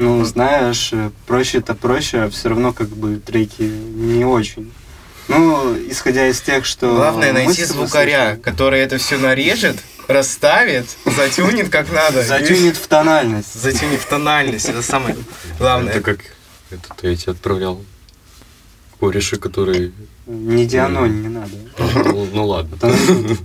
[0.00, 4.72] Ну, знаешь, э, проще-то проще, а все равно как бы треки не очень.
[5.28, 6.94] Ну, исходя из тех, что...
[6.96, 8.40] Главное найти звукаря, слышали.
[8.40, 9.76] который это все нарежет,
[10.08, 12.22] расставит, затюнит как надо.
[12.22, 13.52] Затюнит в тональность.
[13.52, 15.18] Затюнит в тональность, это самое
[15.58, 15.92] главное.
[15.92, 16.20] Это как
[16.70, 17.84] этот я тебе отправлял
[18.98, 19.92] кореши, который...
[20.26, 21.52] Не дианонь, не надо.
[21.78, 22.78] Ну, ну ладно.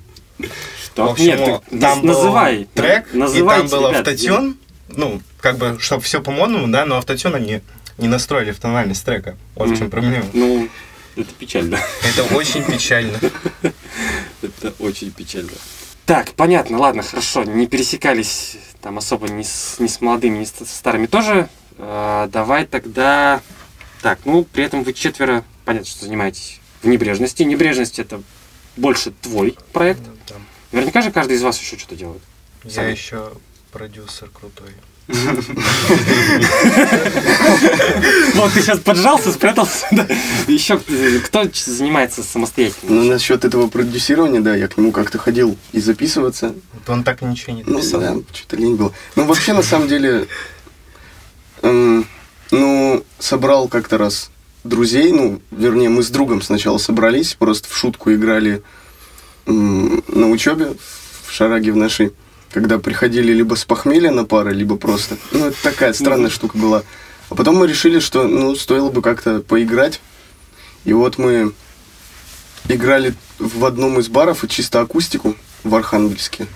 [0.85, 1.15] Что?
[1.17, 2.65] Нет, там называй.
[2.73, 4.57] трек, и там был автотюн,
[4.89, 7.62] ну, как бы, чтобы все по-модному, да, но автотюн они
[7.98, 9.38] не настроили в тональность трека.
[9.56, 10.26] Вот в чем проблема.
[10.34, 10.69] Ну,
[11.15, 11.80] это печально.
[12.04, 13.17] Это очень печально.
[14.41, 15.52] Это очень печально.
[16.06, 17.43] Так, понятно, ладно, хорошо.
[17.43, 21.50] Не пересекались там особо ни с, ни с молодыми, ни с старыми тоже.
[21.78, 23.41] Э, давай тогда...
[24.02, 27.41] Так, ну, при этом вы четверо, понятно, что занимаетесь в небрежности.
[27.41, 28.21] Небрежность это
[28.78, 30.02] больше твой проект.
[30.71, 32.21] Наверняка же каждый из вас еще что-то делает.
[32.65, 32.91] Я Сами.
[32.91, 33.32] еще
[33.75, 34.69] продюсер крутой.
[38.35, 39.85] Вот ты сейчас поджался, спрятался.
[40.47, 40.79] Еще
[41.25, 42.89] кто занимается самостоятельно?
[42.91, 46.55] Ну, насчет этого продюсирования, да, я к нему как-то ходил и записываться.
[46.88, 47.99] Он так ничего не Ну, написал.
[47.99, 48.93] да, что-то лень было.
[49.17, 50.27] Ну, вообще, на самом деле,
[51.61, 52.07] эм,
[52.51, 54.31] ну, собрал как-то раз
[54.63, 58.63] друзей, ну, вернее, мы с другом сначала собрались, просто в шутку играли
[59.45, 60.75] на учебе
[61.27, 62.13] в Шараге в нашей,
[62.55, 65.17] когда приходили либо с похмелья на пары, либо просто.
[65.33, 66.83] Ну, это такая странная штука была.
[67.29, 69.99] А потом мы решили, что, ну, стоило бы как-то поиграть.
[70.85, 71.51] И вот мы
[72.69, 76.47] играли в одном из баров и чисто акустику в Архангельске.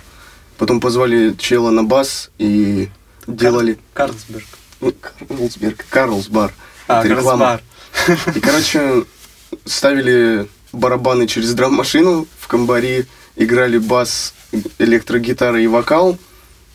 [0.57, 2.87] Потом позвали чела на бас и
[3.27, 3.77] делали...
[3.93, 4.47] Карлсберг.
[4.79, 4.93] Ну,
[5.27, 6.53] Карлсберг, Карлсбар.
[6.87, 7.59] А, Это реклама.
[8.05, 8.37] Карлсбар.
[8.37, 9.03] И, короче,
[9.65, 13.05] ставили барабаны через драм-машину в комбари,
[13.43, 14.33] играли бас,
[14.77, 16.17] электрогитара и вокал.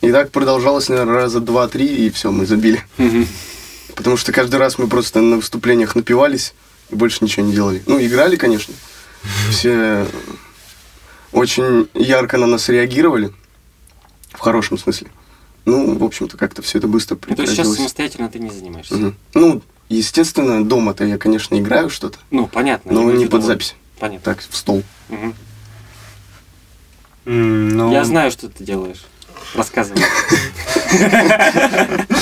[0.00, 2.82] И так продолжалось, наверное, раза два-три, и все, мы забили.
[3.94, 6.52] Потому что каждый раз мы просто на выступлениях напивались
[6.90, 7.82] и больше ничего не делали.
[7.86, 8.74] Ну, играли, конечно.
[9.50, 10.04] Все
[11.32, 13.32] очень ярко на нас реагировали.
[14.32, 15.08] В хорошем смысле.
[15.64, 17.76] Ну, в общем-то, как-то все это быстро Ну, То есть сейчас прекратилось.
[17.78, 18.94] самостоятельно ты не занимаешься?
[18.94, 19.16] Мгм.
[19.32, 22.92] Ну, естественно, дома-то я, конечно, играю что-то, Ну, понятно.
[22.92, 23.74] но не под вот- запись.
[23.98, 24.24] Понятно.
[24.34, 24.82] Так, в стол.
[25.08, 25.34] Мгм.
[27.24, 29.04] Ну, Я знаю, что ты делаешь.
[29.54, 30.00] Рассказывай.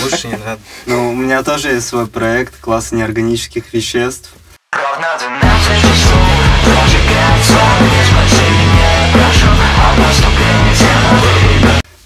[0.03, 0.61] Лучше не надо.
[0.87, 4.33] Ну, у меня тоже есть свой проект «Класс неорганических веществ».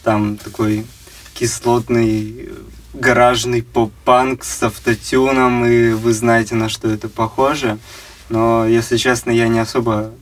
[0.02, 0.86] Там такой
[1.34, 2.52] кислотный э,
[2.94, 7.78] гаражный поп-панк с автотюном, и вы знаете, на что это похоже.
[8.28, 10.12] Но, если честно, я не особо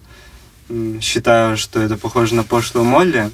[1.01, 3.31] считаю, что это похоже на пошлую Молли,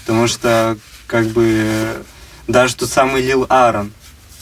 [0.00, 2.02] потому что, как бы,
[2.46, 3.92] даже тот самый Лил Аарон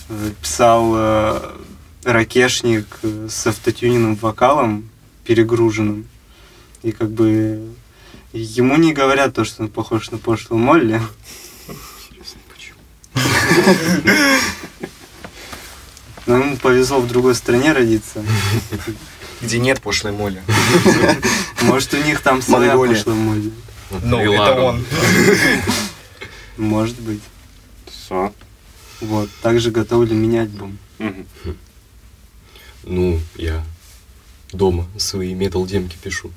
[0.09, 1.57] э, писал э,
[2.05, 4.89] ракешник э, с автотюненным вокалом,
[5.25, 6.07] перегруженным.
[6.83, 7.61] И как бы
[8.33, 11.01] ему не говорят то, что он похож на пошлую Молли.
[16.27, 18.25] Но ему повезло в другой стране родиться.
[19.41, 20.43] Где нет пошлой моли.
[21.63, 23.53] Может, у них там своя пошлая Молли.
[24.03, 24.85] Ну, это он.
[26.57, 27.21] Может быть.
[27.87, 28.33] Все.
[29.01, 29.29] Вот.
[29.43, 30.79] Также готовлю менять альбом.
[32.85, 33.65] Ну, я
[34.53, 36.31] дома свои метал-демки пишу.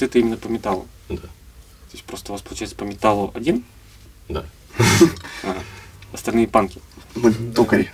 [0.00, 0.88] Причем ты-то именно по металлу.
[1.08, 1.16] Да.
[1.16, 3.64] То есть просто у вас получается по металлу один,
[4.28, 4.46] Да.
[5.42, 5.58] ага.
[6.12, 6.80] остальные панки.
[7.14, 7.90] Мы токари.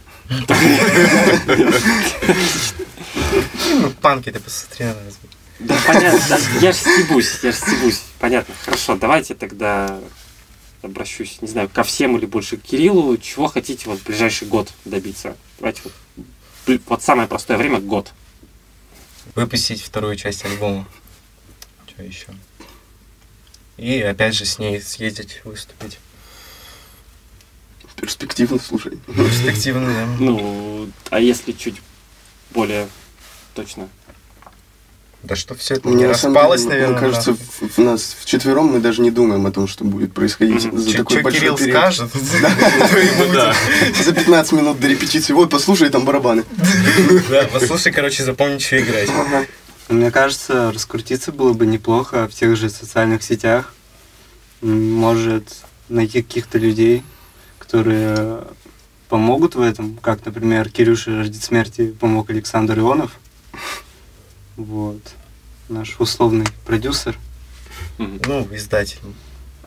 [3.72, 5.18] Ну, панки ты посмотри на нас.
[5.58, 8.02] Да, понятно, я же стебусь, я же стебусь.
[8.18, 9.98] Понятно, хорошо, давайте тогда
[10.82, 13.16] обращусь, не знаю, ко всем или больше к Кириллу.
[13.16, 15.36] Чего хотите вот в ближайший год добиться?
[15.58, 18.12] Давайте вот, вот самое простое время– год.
[19.34, 20.86] Выпустить вторую часть альбома.
[21.96, 22.26] Что еще?
[23.78, 25.98] И опять же с ней съездить, выступить.
[27.96, 28.98] Перспективно, слушай.
[29.06, 30.06] Перспективно, да.
[30.20, 31.76] Ну, а если чуть
[32.50, 32.88] более
[33.54, 33.88] точно.
[35.22, 37.00] Да что все это Мне распалось, деле, наверное.
[37.00, 40.66] Мне кажется, в, в нас вчетвером мы даже не думаем о том, что будет происходить
[40.66, 40.78] Мгм.
[40.78, 41.76] за такой большой Кирилл период.
[41.76, 43.52] скажет, Ну.
[44.04, 45.32] За 15 минут до репетиции.
[45.32, 46.44] Вот, послушай, там барабаны.
[47.30, 49.08] Да, послушай, короче, запомни, что играть.
[49.88, 53.72] Мне кажется, раскрутиться было бы неплохо в тех же социальных сетях.
[54.60, 57.04] Может, найти каких-то людей,
[57.58, 58.44] которые
[59.08, 63.12] помогут в этом, как, например, Кирюше «Ждет смерти» помог Александр Ионов.
[64.56, 65.00] Вот.
[65.68, 67.16] Наш условный продюсер.
[67.98, 68.98] Ну, издатель.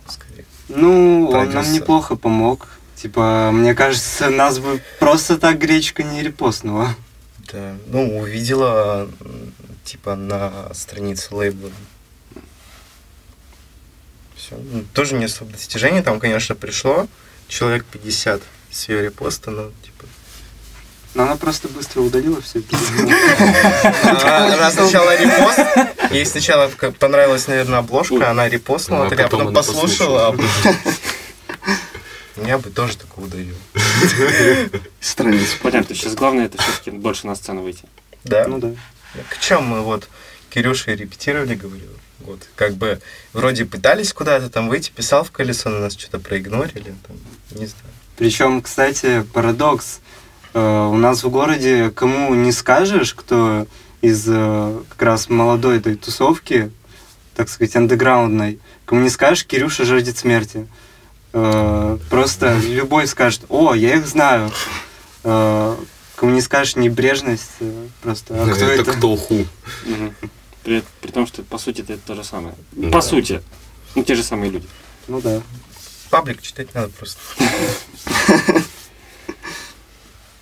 [0.08, 0.46] скорее.
[0.68, 1.74] Ну, он нам Продюсер.
[1.74, 2.68] неплохо помог.
[2.96, 6.96] Типа, мне кажется, нас бы просто так гречка не репостнула.
[7.52, 9.10] Да, ну, увидела,
[9.90, 11.72] типа, на странице лейбла.
[14.36, 14.56] Все.
[14.94, 16.04] тоже не особо достижение.
[16.04, 17.08] Там, конечно, пришло
[17.48, 20.06] человек 50 с ее репоста, но, типа...
[21.16, 22.62] Но она просто быстро удалила все.
[24.04, 25.60] Она она сначала репост,
[26.12, 26.68] ей сначала
[27.00, 30.36] понравилась, наверное, обложка, она репостнула, А так, а потом послушала.
[32.38, 33.56] а Я бы тоже такое удалил.
[35.02, 35.58] Страниц.
[35.64, 37.86] Понятно, сейчас главное это все-таки больше на сцену выйти.
[38.24, 38.48] Да.
[38.48, 38.72] Ну да.
[39.30, 40.08] К чем мы вот
[40.50, 41.88] Кирюша репетировали, говорю.
[42.20, 43.00] Вот, как бы
[43.34, 47.18] вроде пытались куда-то там выйти, писал в колесо, на нас что-то проигнорили, там,
[47.52, 47.94] не знаю.
[48.18, 50.02] Причем, кстати, парадокс.
[50.54, 53.66] Э, У нас в городе кому не скажешь, кто
[54.02, 56.72] из э, как раз молодой этой тусовки,
[57.36, 60.68] так сказать, андеграундной, кому не скажешь, Кирюша жаждет смерти.
[61.34, 64.52] Э, Просто любой скажет, о, я их знаю.
[66.20, 68.92] Кому не скажешь небрежность, э, просто, а кто Это это?
[68.92, 69.46] кто ху?
[70.64, 72.56] При, при том, что по сути это то же самое.
[72.74, 72.90] Да.
[72.90, 73.42] По сути.
[73.96, 74.68] Ну, те же самые люди.
[75.08, 75.42] Ну да.
[76.10, 77.22] Паблик читать надо просто.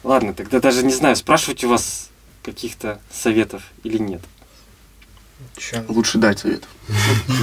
[0.03, 2.09] Ладно, тогда даже не знаю, спрашивать у вас
[2.41, 4.21] каких-то советов или нет.
[5.57, 5.85] Чё?
[5.89, 6.63] Лучше дать совет.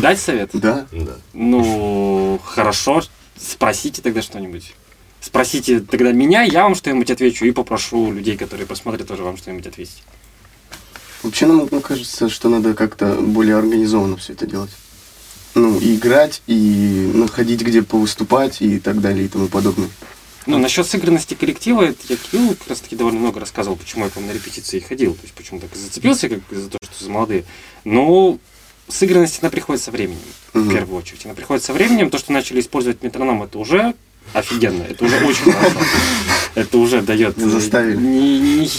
[0.02, 0.50] Дать совет?
[0.54, 0.88] Да?
[0.90, 1.18] Да.
[1.34, 3.04] Ну, хорошо,
[3.36, 4.74] спросите тогда что-нибудь.
[5.24, 9.66] Спросите тогда меня, я вам что-нибудь отвечу и попрошу людей, которые посмотрят, тоже вам что-нибудь
[9.66, 10.02] ответить.
[11.22, 14.68] Вообще, нам ну, кажется, что надо как-то более организованно все это делать.
[15.54, 19.88] Ну, и играть, и находить, где повыступать, и так далее, и тому подобное.
[20.44, 24.10] Ну, насчет сыгранности коллектива, это я Кириллу как раз таки довольно много рассказывал, почему я
[24.10, 27.02] к вам на репетиции ходил, то есть почему так и зацепился, как за то, что
[27.02, 27.44] за молодые.
[27.84, 28.38] Но
[28.88, 30.18] сыгранность, она приходит со временем,
[30.52, 30.70] в Мгм.
[30.70, 31.24] первую очередь.
[31.24, 33.94] Она приходит со временем, то, что начали использовать метроном, это уже
[34.32, 35.78] офигенно, это уже очень хорошо.
[36.54, 37.36] Это уже дает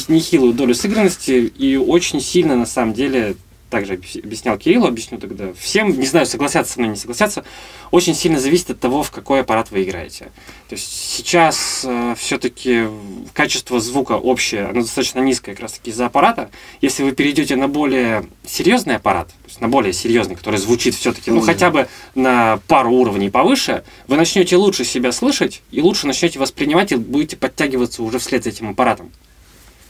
[0.07, 3.35] нехилую долю сыгранности и очень сильно, на самом деле,
[3.69, 7.43] также объяс- объяснял Кириллу, объясню тогда всем, не знаю, согласятся со мной, не согласятся,
[7.91, 10.25] очень сильно зависит от того, в какой аппарат вы играете.
[10.69, 11.85] То есть сейчас
[12.17, 12.87] все-таки
[13.33, 16.49] качество звука общее, оно достаточно низкое как раз таки из-за аппарата.
[16.81, 21.31] Если вы перейдете на более серьезный аппарат, то есть на более серьезный, который звучит все-таки,
[21.31, 26.39] Ну, хотя бы на пару уровней повыше, вы начнете лучше себя слышать и лучше начнете
[26.39, 29.11] воспринимать и будете подтягиваться уже вслед за этим аппаратом.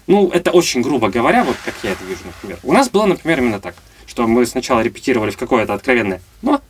[0.08, 2.60] Ну, это очень грубо говоря, вот как я это вижу, например.
[2.64, 6.62] У нас было, например, именно так, что мы сначала репетировали в какое-то откровенное «но»,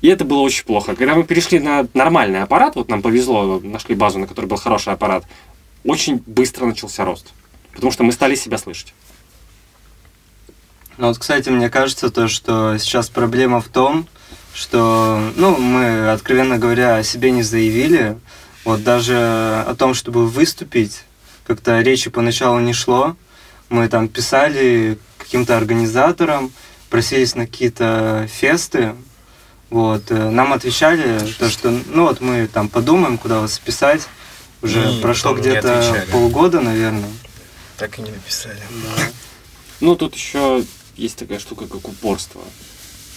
[0.00, 0.94] и это было очень плохо.
[0.94, 4.92] Когда мы перешли на нормальный аппарат, вот нам повезло, нашли базу, на которой был хороший
[4.92, 5.24] аппарат,
[5.82, 7.32] очень быстро начался рост.
[7.72, 8.92] Потому что мы стали себя слышать.
[10.98, 14.06] Ну вот, кстати, мне кажется, то, что сейчас проблема в том,
[14.52, 18.18] что, ну, мы, откровенно говоря, о себе не заявили.
[18.64, 21.02] Вот даже о том, чтобы выступить,
[21.46, 23.16] как-то речи поначалу не шло.
[23.68, 26.52] Мы там писали каким-то организаторам,
[26.90, 28.94] просились на какие-то фесты.
[29.70, 34.02] Вот, э, нам отвечали, то, что, ну вот мы там подумаем, куда вас писать.
[34.62, 37.10] Уже И прошло где-то полгода, наверное.
[37.76, 38.60] Так и не написали.
[39.80, 40.64] Ну, тут еще
[40.96, 42.40] есть такая штука, как упорство.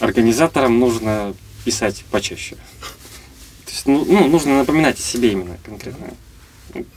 [0.00, 2.56] Организаторам нужно писать почаще.
[3.64, 6.08] То есть, ну, ну, нужно напоминать о себе именно конкретно.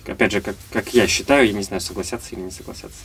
[0.05, 2.99] Опять же, как, как я считаю, я не знаю, согласятся или не согласятся.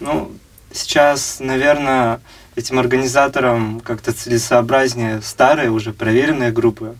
[0.00, 0.32] Ну,
[0.72, 2.20] сейчас, наверное,
[2.54, 6.96] этим организаторам как-то целесообразнее старые, уже проверенные группы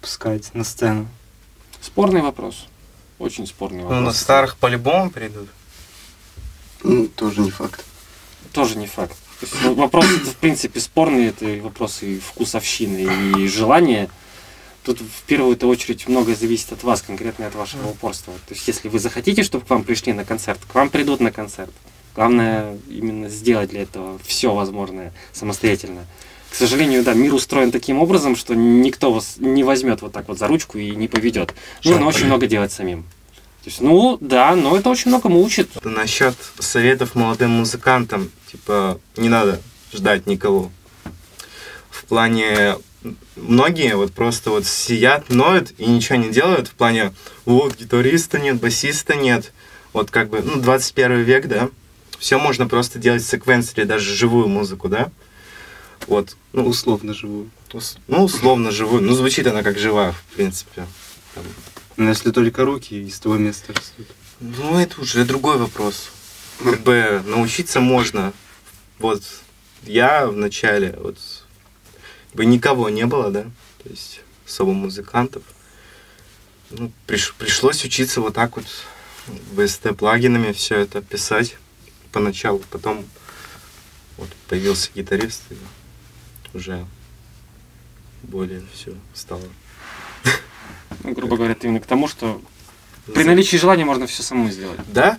[0.00, 1.08] пускать на сцену.
[1.80, 2.66] Спорный вопрос.
[3.18, 3.98] Очень спорный вопрос.
[3.98, 5.48] Ну, на старых по-любому придут.
[6.82, 7.84] Ну, тоже не факт.
[8.52, 9.16] Тоже не факт.
[9.40, 14.10] То есть, ну, вопрос, в принципе, спорный, это и вопросы и вкусовщины, и желания.
[14.84, 18.32] Тут в первую очередь многое зависит от вас, конкретно от вашего упорства.
[18.48, 21.30] То есть, если вы захотите, чтобы к вам пришли на концерт, к вам придут на
[21.30, 21.70] концерт.
[22.14, 26.06] Главное именно сделать для этого все возможное самостоятельно.
[26.50, 30.38] К сожалению, да, мир устроен таким образом, что никто вас не возьмет вот так вот
[30.38, 31.54] за ручку и не поведет.
[31.84, 33.04] Нужно очень много делать самим.
[33.62, 35.68] То есть, ну, да, но это очень многому учит.
[35.84, 39.60] Насчет советов молодым музыкантам, типа, не надо
[39.92, 40.72] ждать никого.
[41.90, 42.76] В плане
[43.36, 46.68] многие вот просто вот сидят, ноют и ничего не делают.
[46.68, 47.12] В плане,
[47.44, 49.52] вот, гитариста нет, басиста нет.
[49.92, 51.68] Вот как бы, ну, 21 век, да.
[52.18, 55.10] Все можно просто делать в секвенсоре, даже живую музыку, да.
[56.06, 57.50] Вот, Ну, условно живую.
[57.72, 59.02] ус- ну, условно живую.
[59.02, 60.86] Ну, звучит она как живая, в принципе.
[61.34, 61.44] Там,
[61.96, 64.06] Но если только руки из того места растут.
[64.40, 66.10] Ну, это уже другой вопрос.
[66.62, 68.32] Как бы научиться можно.
[68.98, 69.22] Вот
[69.84, 71.18] я в начале, вот
[72.34, 73.44] бы никого не было, да,
[73.82, 75.42] то есть особо музыкантов.
[76.70, 78.64] Ну, приш- пришлось учиться вот так вот
[79.54, 81.56] VST плагинами все это писать
[82.12, 82.62] поначалу.
[82.70, 83.04] Потом
[84.16, 85.56] вот появился гитарист, и
[86.56, 86.86] уже
[88.22, 89.42] более все стало.
[91.02, 92.42] Ну, грубо говоря, ты именно к тому, что
[93.14, 94.80] при наличии желания можно все самому сделать.
[94.92, 95.18] Да,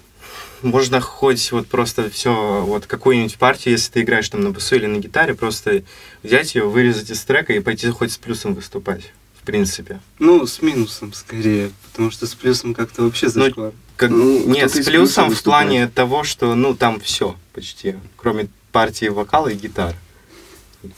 [0.62, 4.86] можно хоть вот просто все, вот какую-нибудь партию, если ты играешь там на басу или
[4.86, 5.84] на гитаре, просто
[6.24, 10.00] взять ее, вырезать из трека и пойти хоть с плюсом выступать, в принципе.
[10.20, 13.72] Ну, с минусом скорее, потому что с плюсом как-то вообще Ну, зашквар.
[13.98, 15.68] Как, Ну, нет, с плюсом в выступает.
[15.68, 19.96] плане того, что, ну, там все почти, кроме партии вокала и гитары.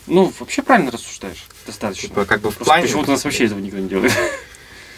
[0.07, 1.43] Ну, вообще правильно рассуждаешь.
[1.67, 2.07] Достаточно.
[2.07, 2.83] Типа, как бы в Просто плане...
[2.83, 4.13] почему-то у нас вообще этого никто не делает.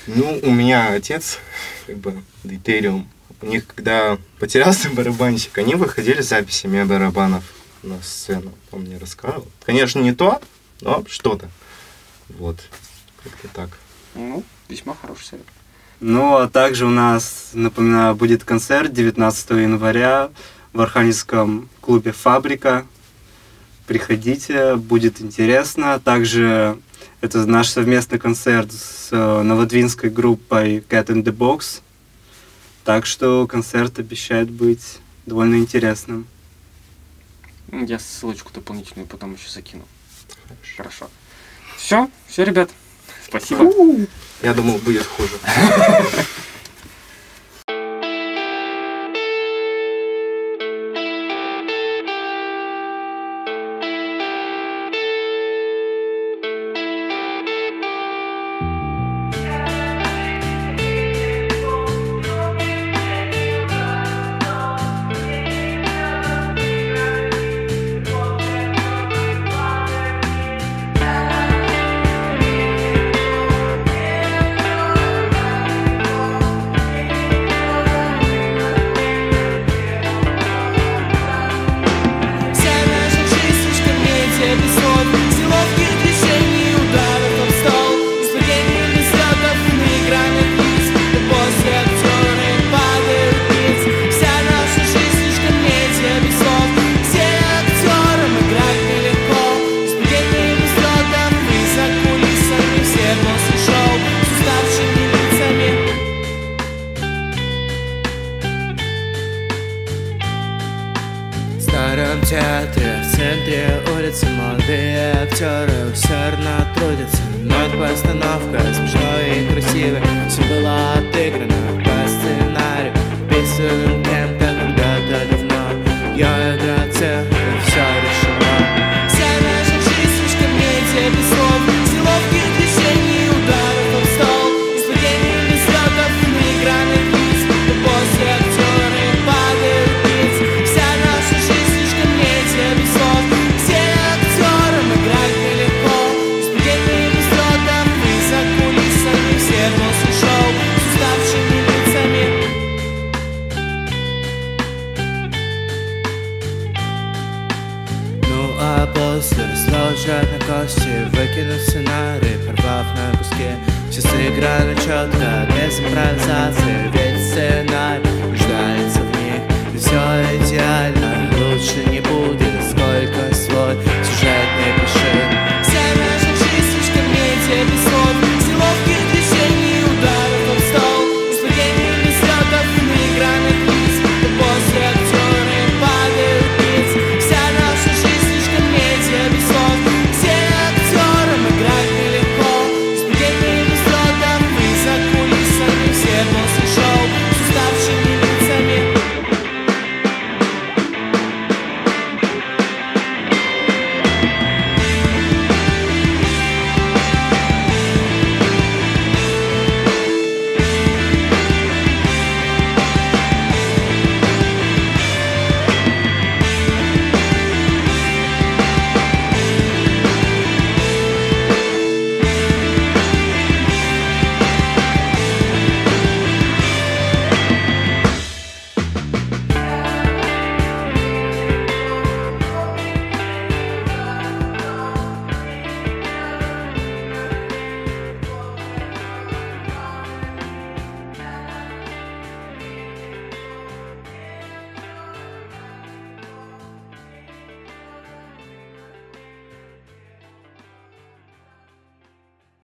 [0.08, 1.40] Ну, у меня отец,
[1.88, 3.10] как бы, Дейтериум,
[3.42, 7.44] у них, когда потерялся барабанщик, они выходили с записями барабанов
[7.84, 8.54] на сцену.
[8.72, 9.48] Он мне рассказывал.
[9.66, 10.42] Конечно, не то,
[10.82, 11.50] но что-то.
[12.30, 12.58] Вот.
[13.24, 13.70] Как-то так.
[14.16, 15.46] Ну, весьма хороший совет.
[16.00, 20.30] Ну, а также у нас, напоминаю, будет концерт 19 января
[20.74, 22.86] в Архангельском клубе «Фабрика».
[23.88, 26.00] Приходите, будет интересно.
[26.00, 26.78] Также
[27.22, 31.82] это наш совместный концерт с э, новодвинской группой Cat in the Box.
[32.86, 36.28] Так что концерт обещает быть довольно интересным.
[37.72, 39.84] Ну, Я ссылочку дополнительную потом еще закину.
[40.78, 41.10] Хорошо.
[41.78, 42.70] Все, все, ребят.
[43.28, 43.72] Спасибо.
[44.44, 45.34] Я думал, будет хуже.
[114.16, 115.75] It's a Monday after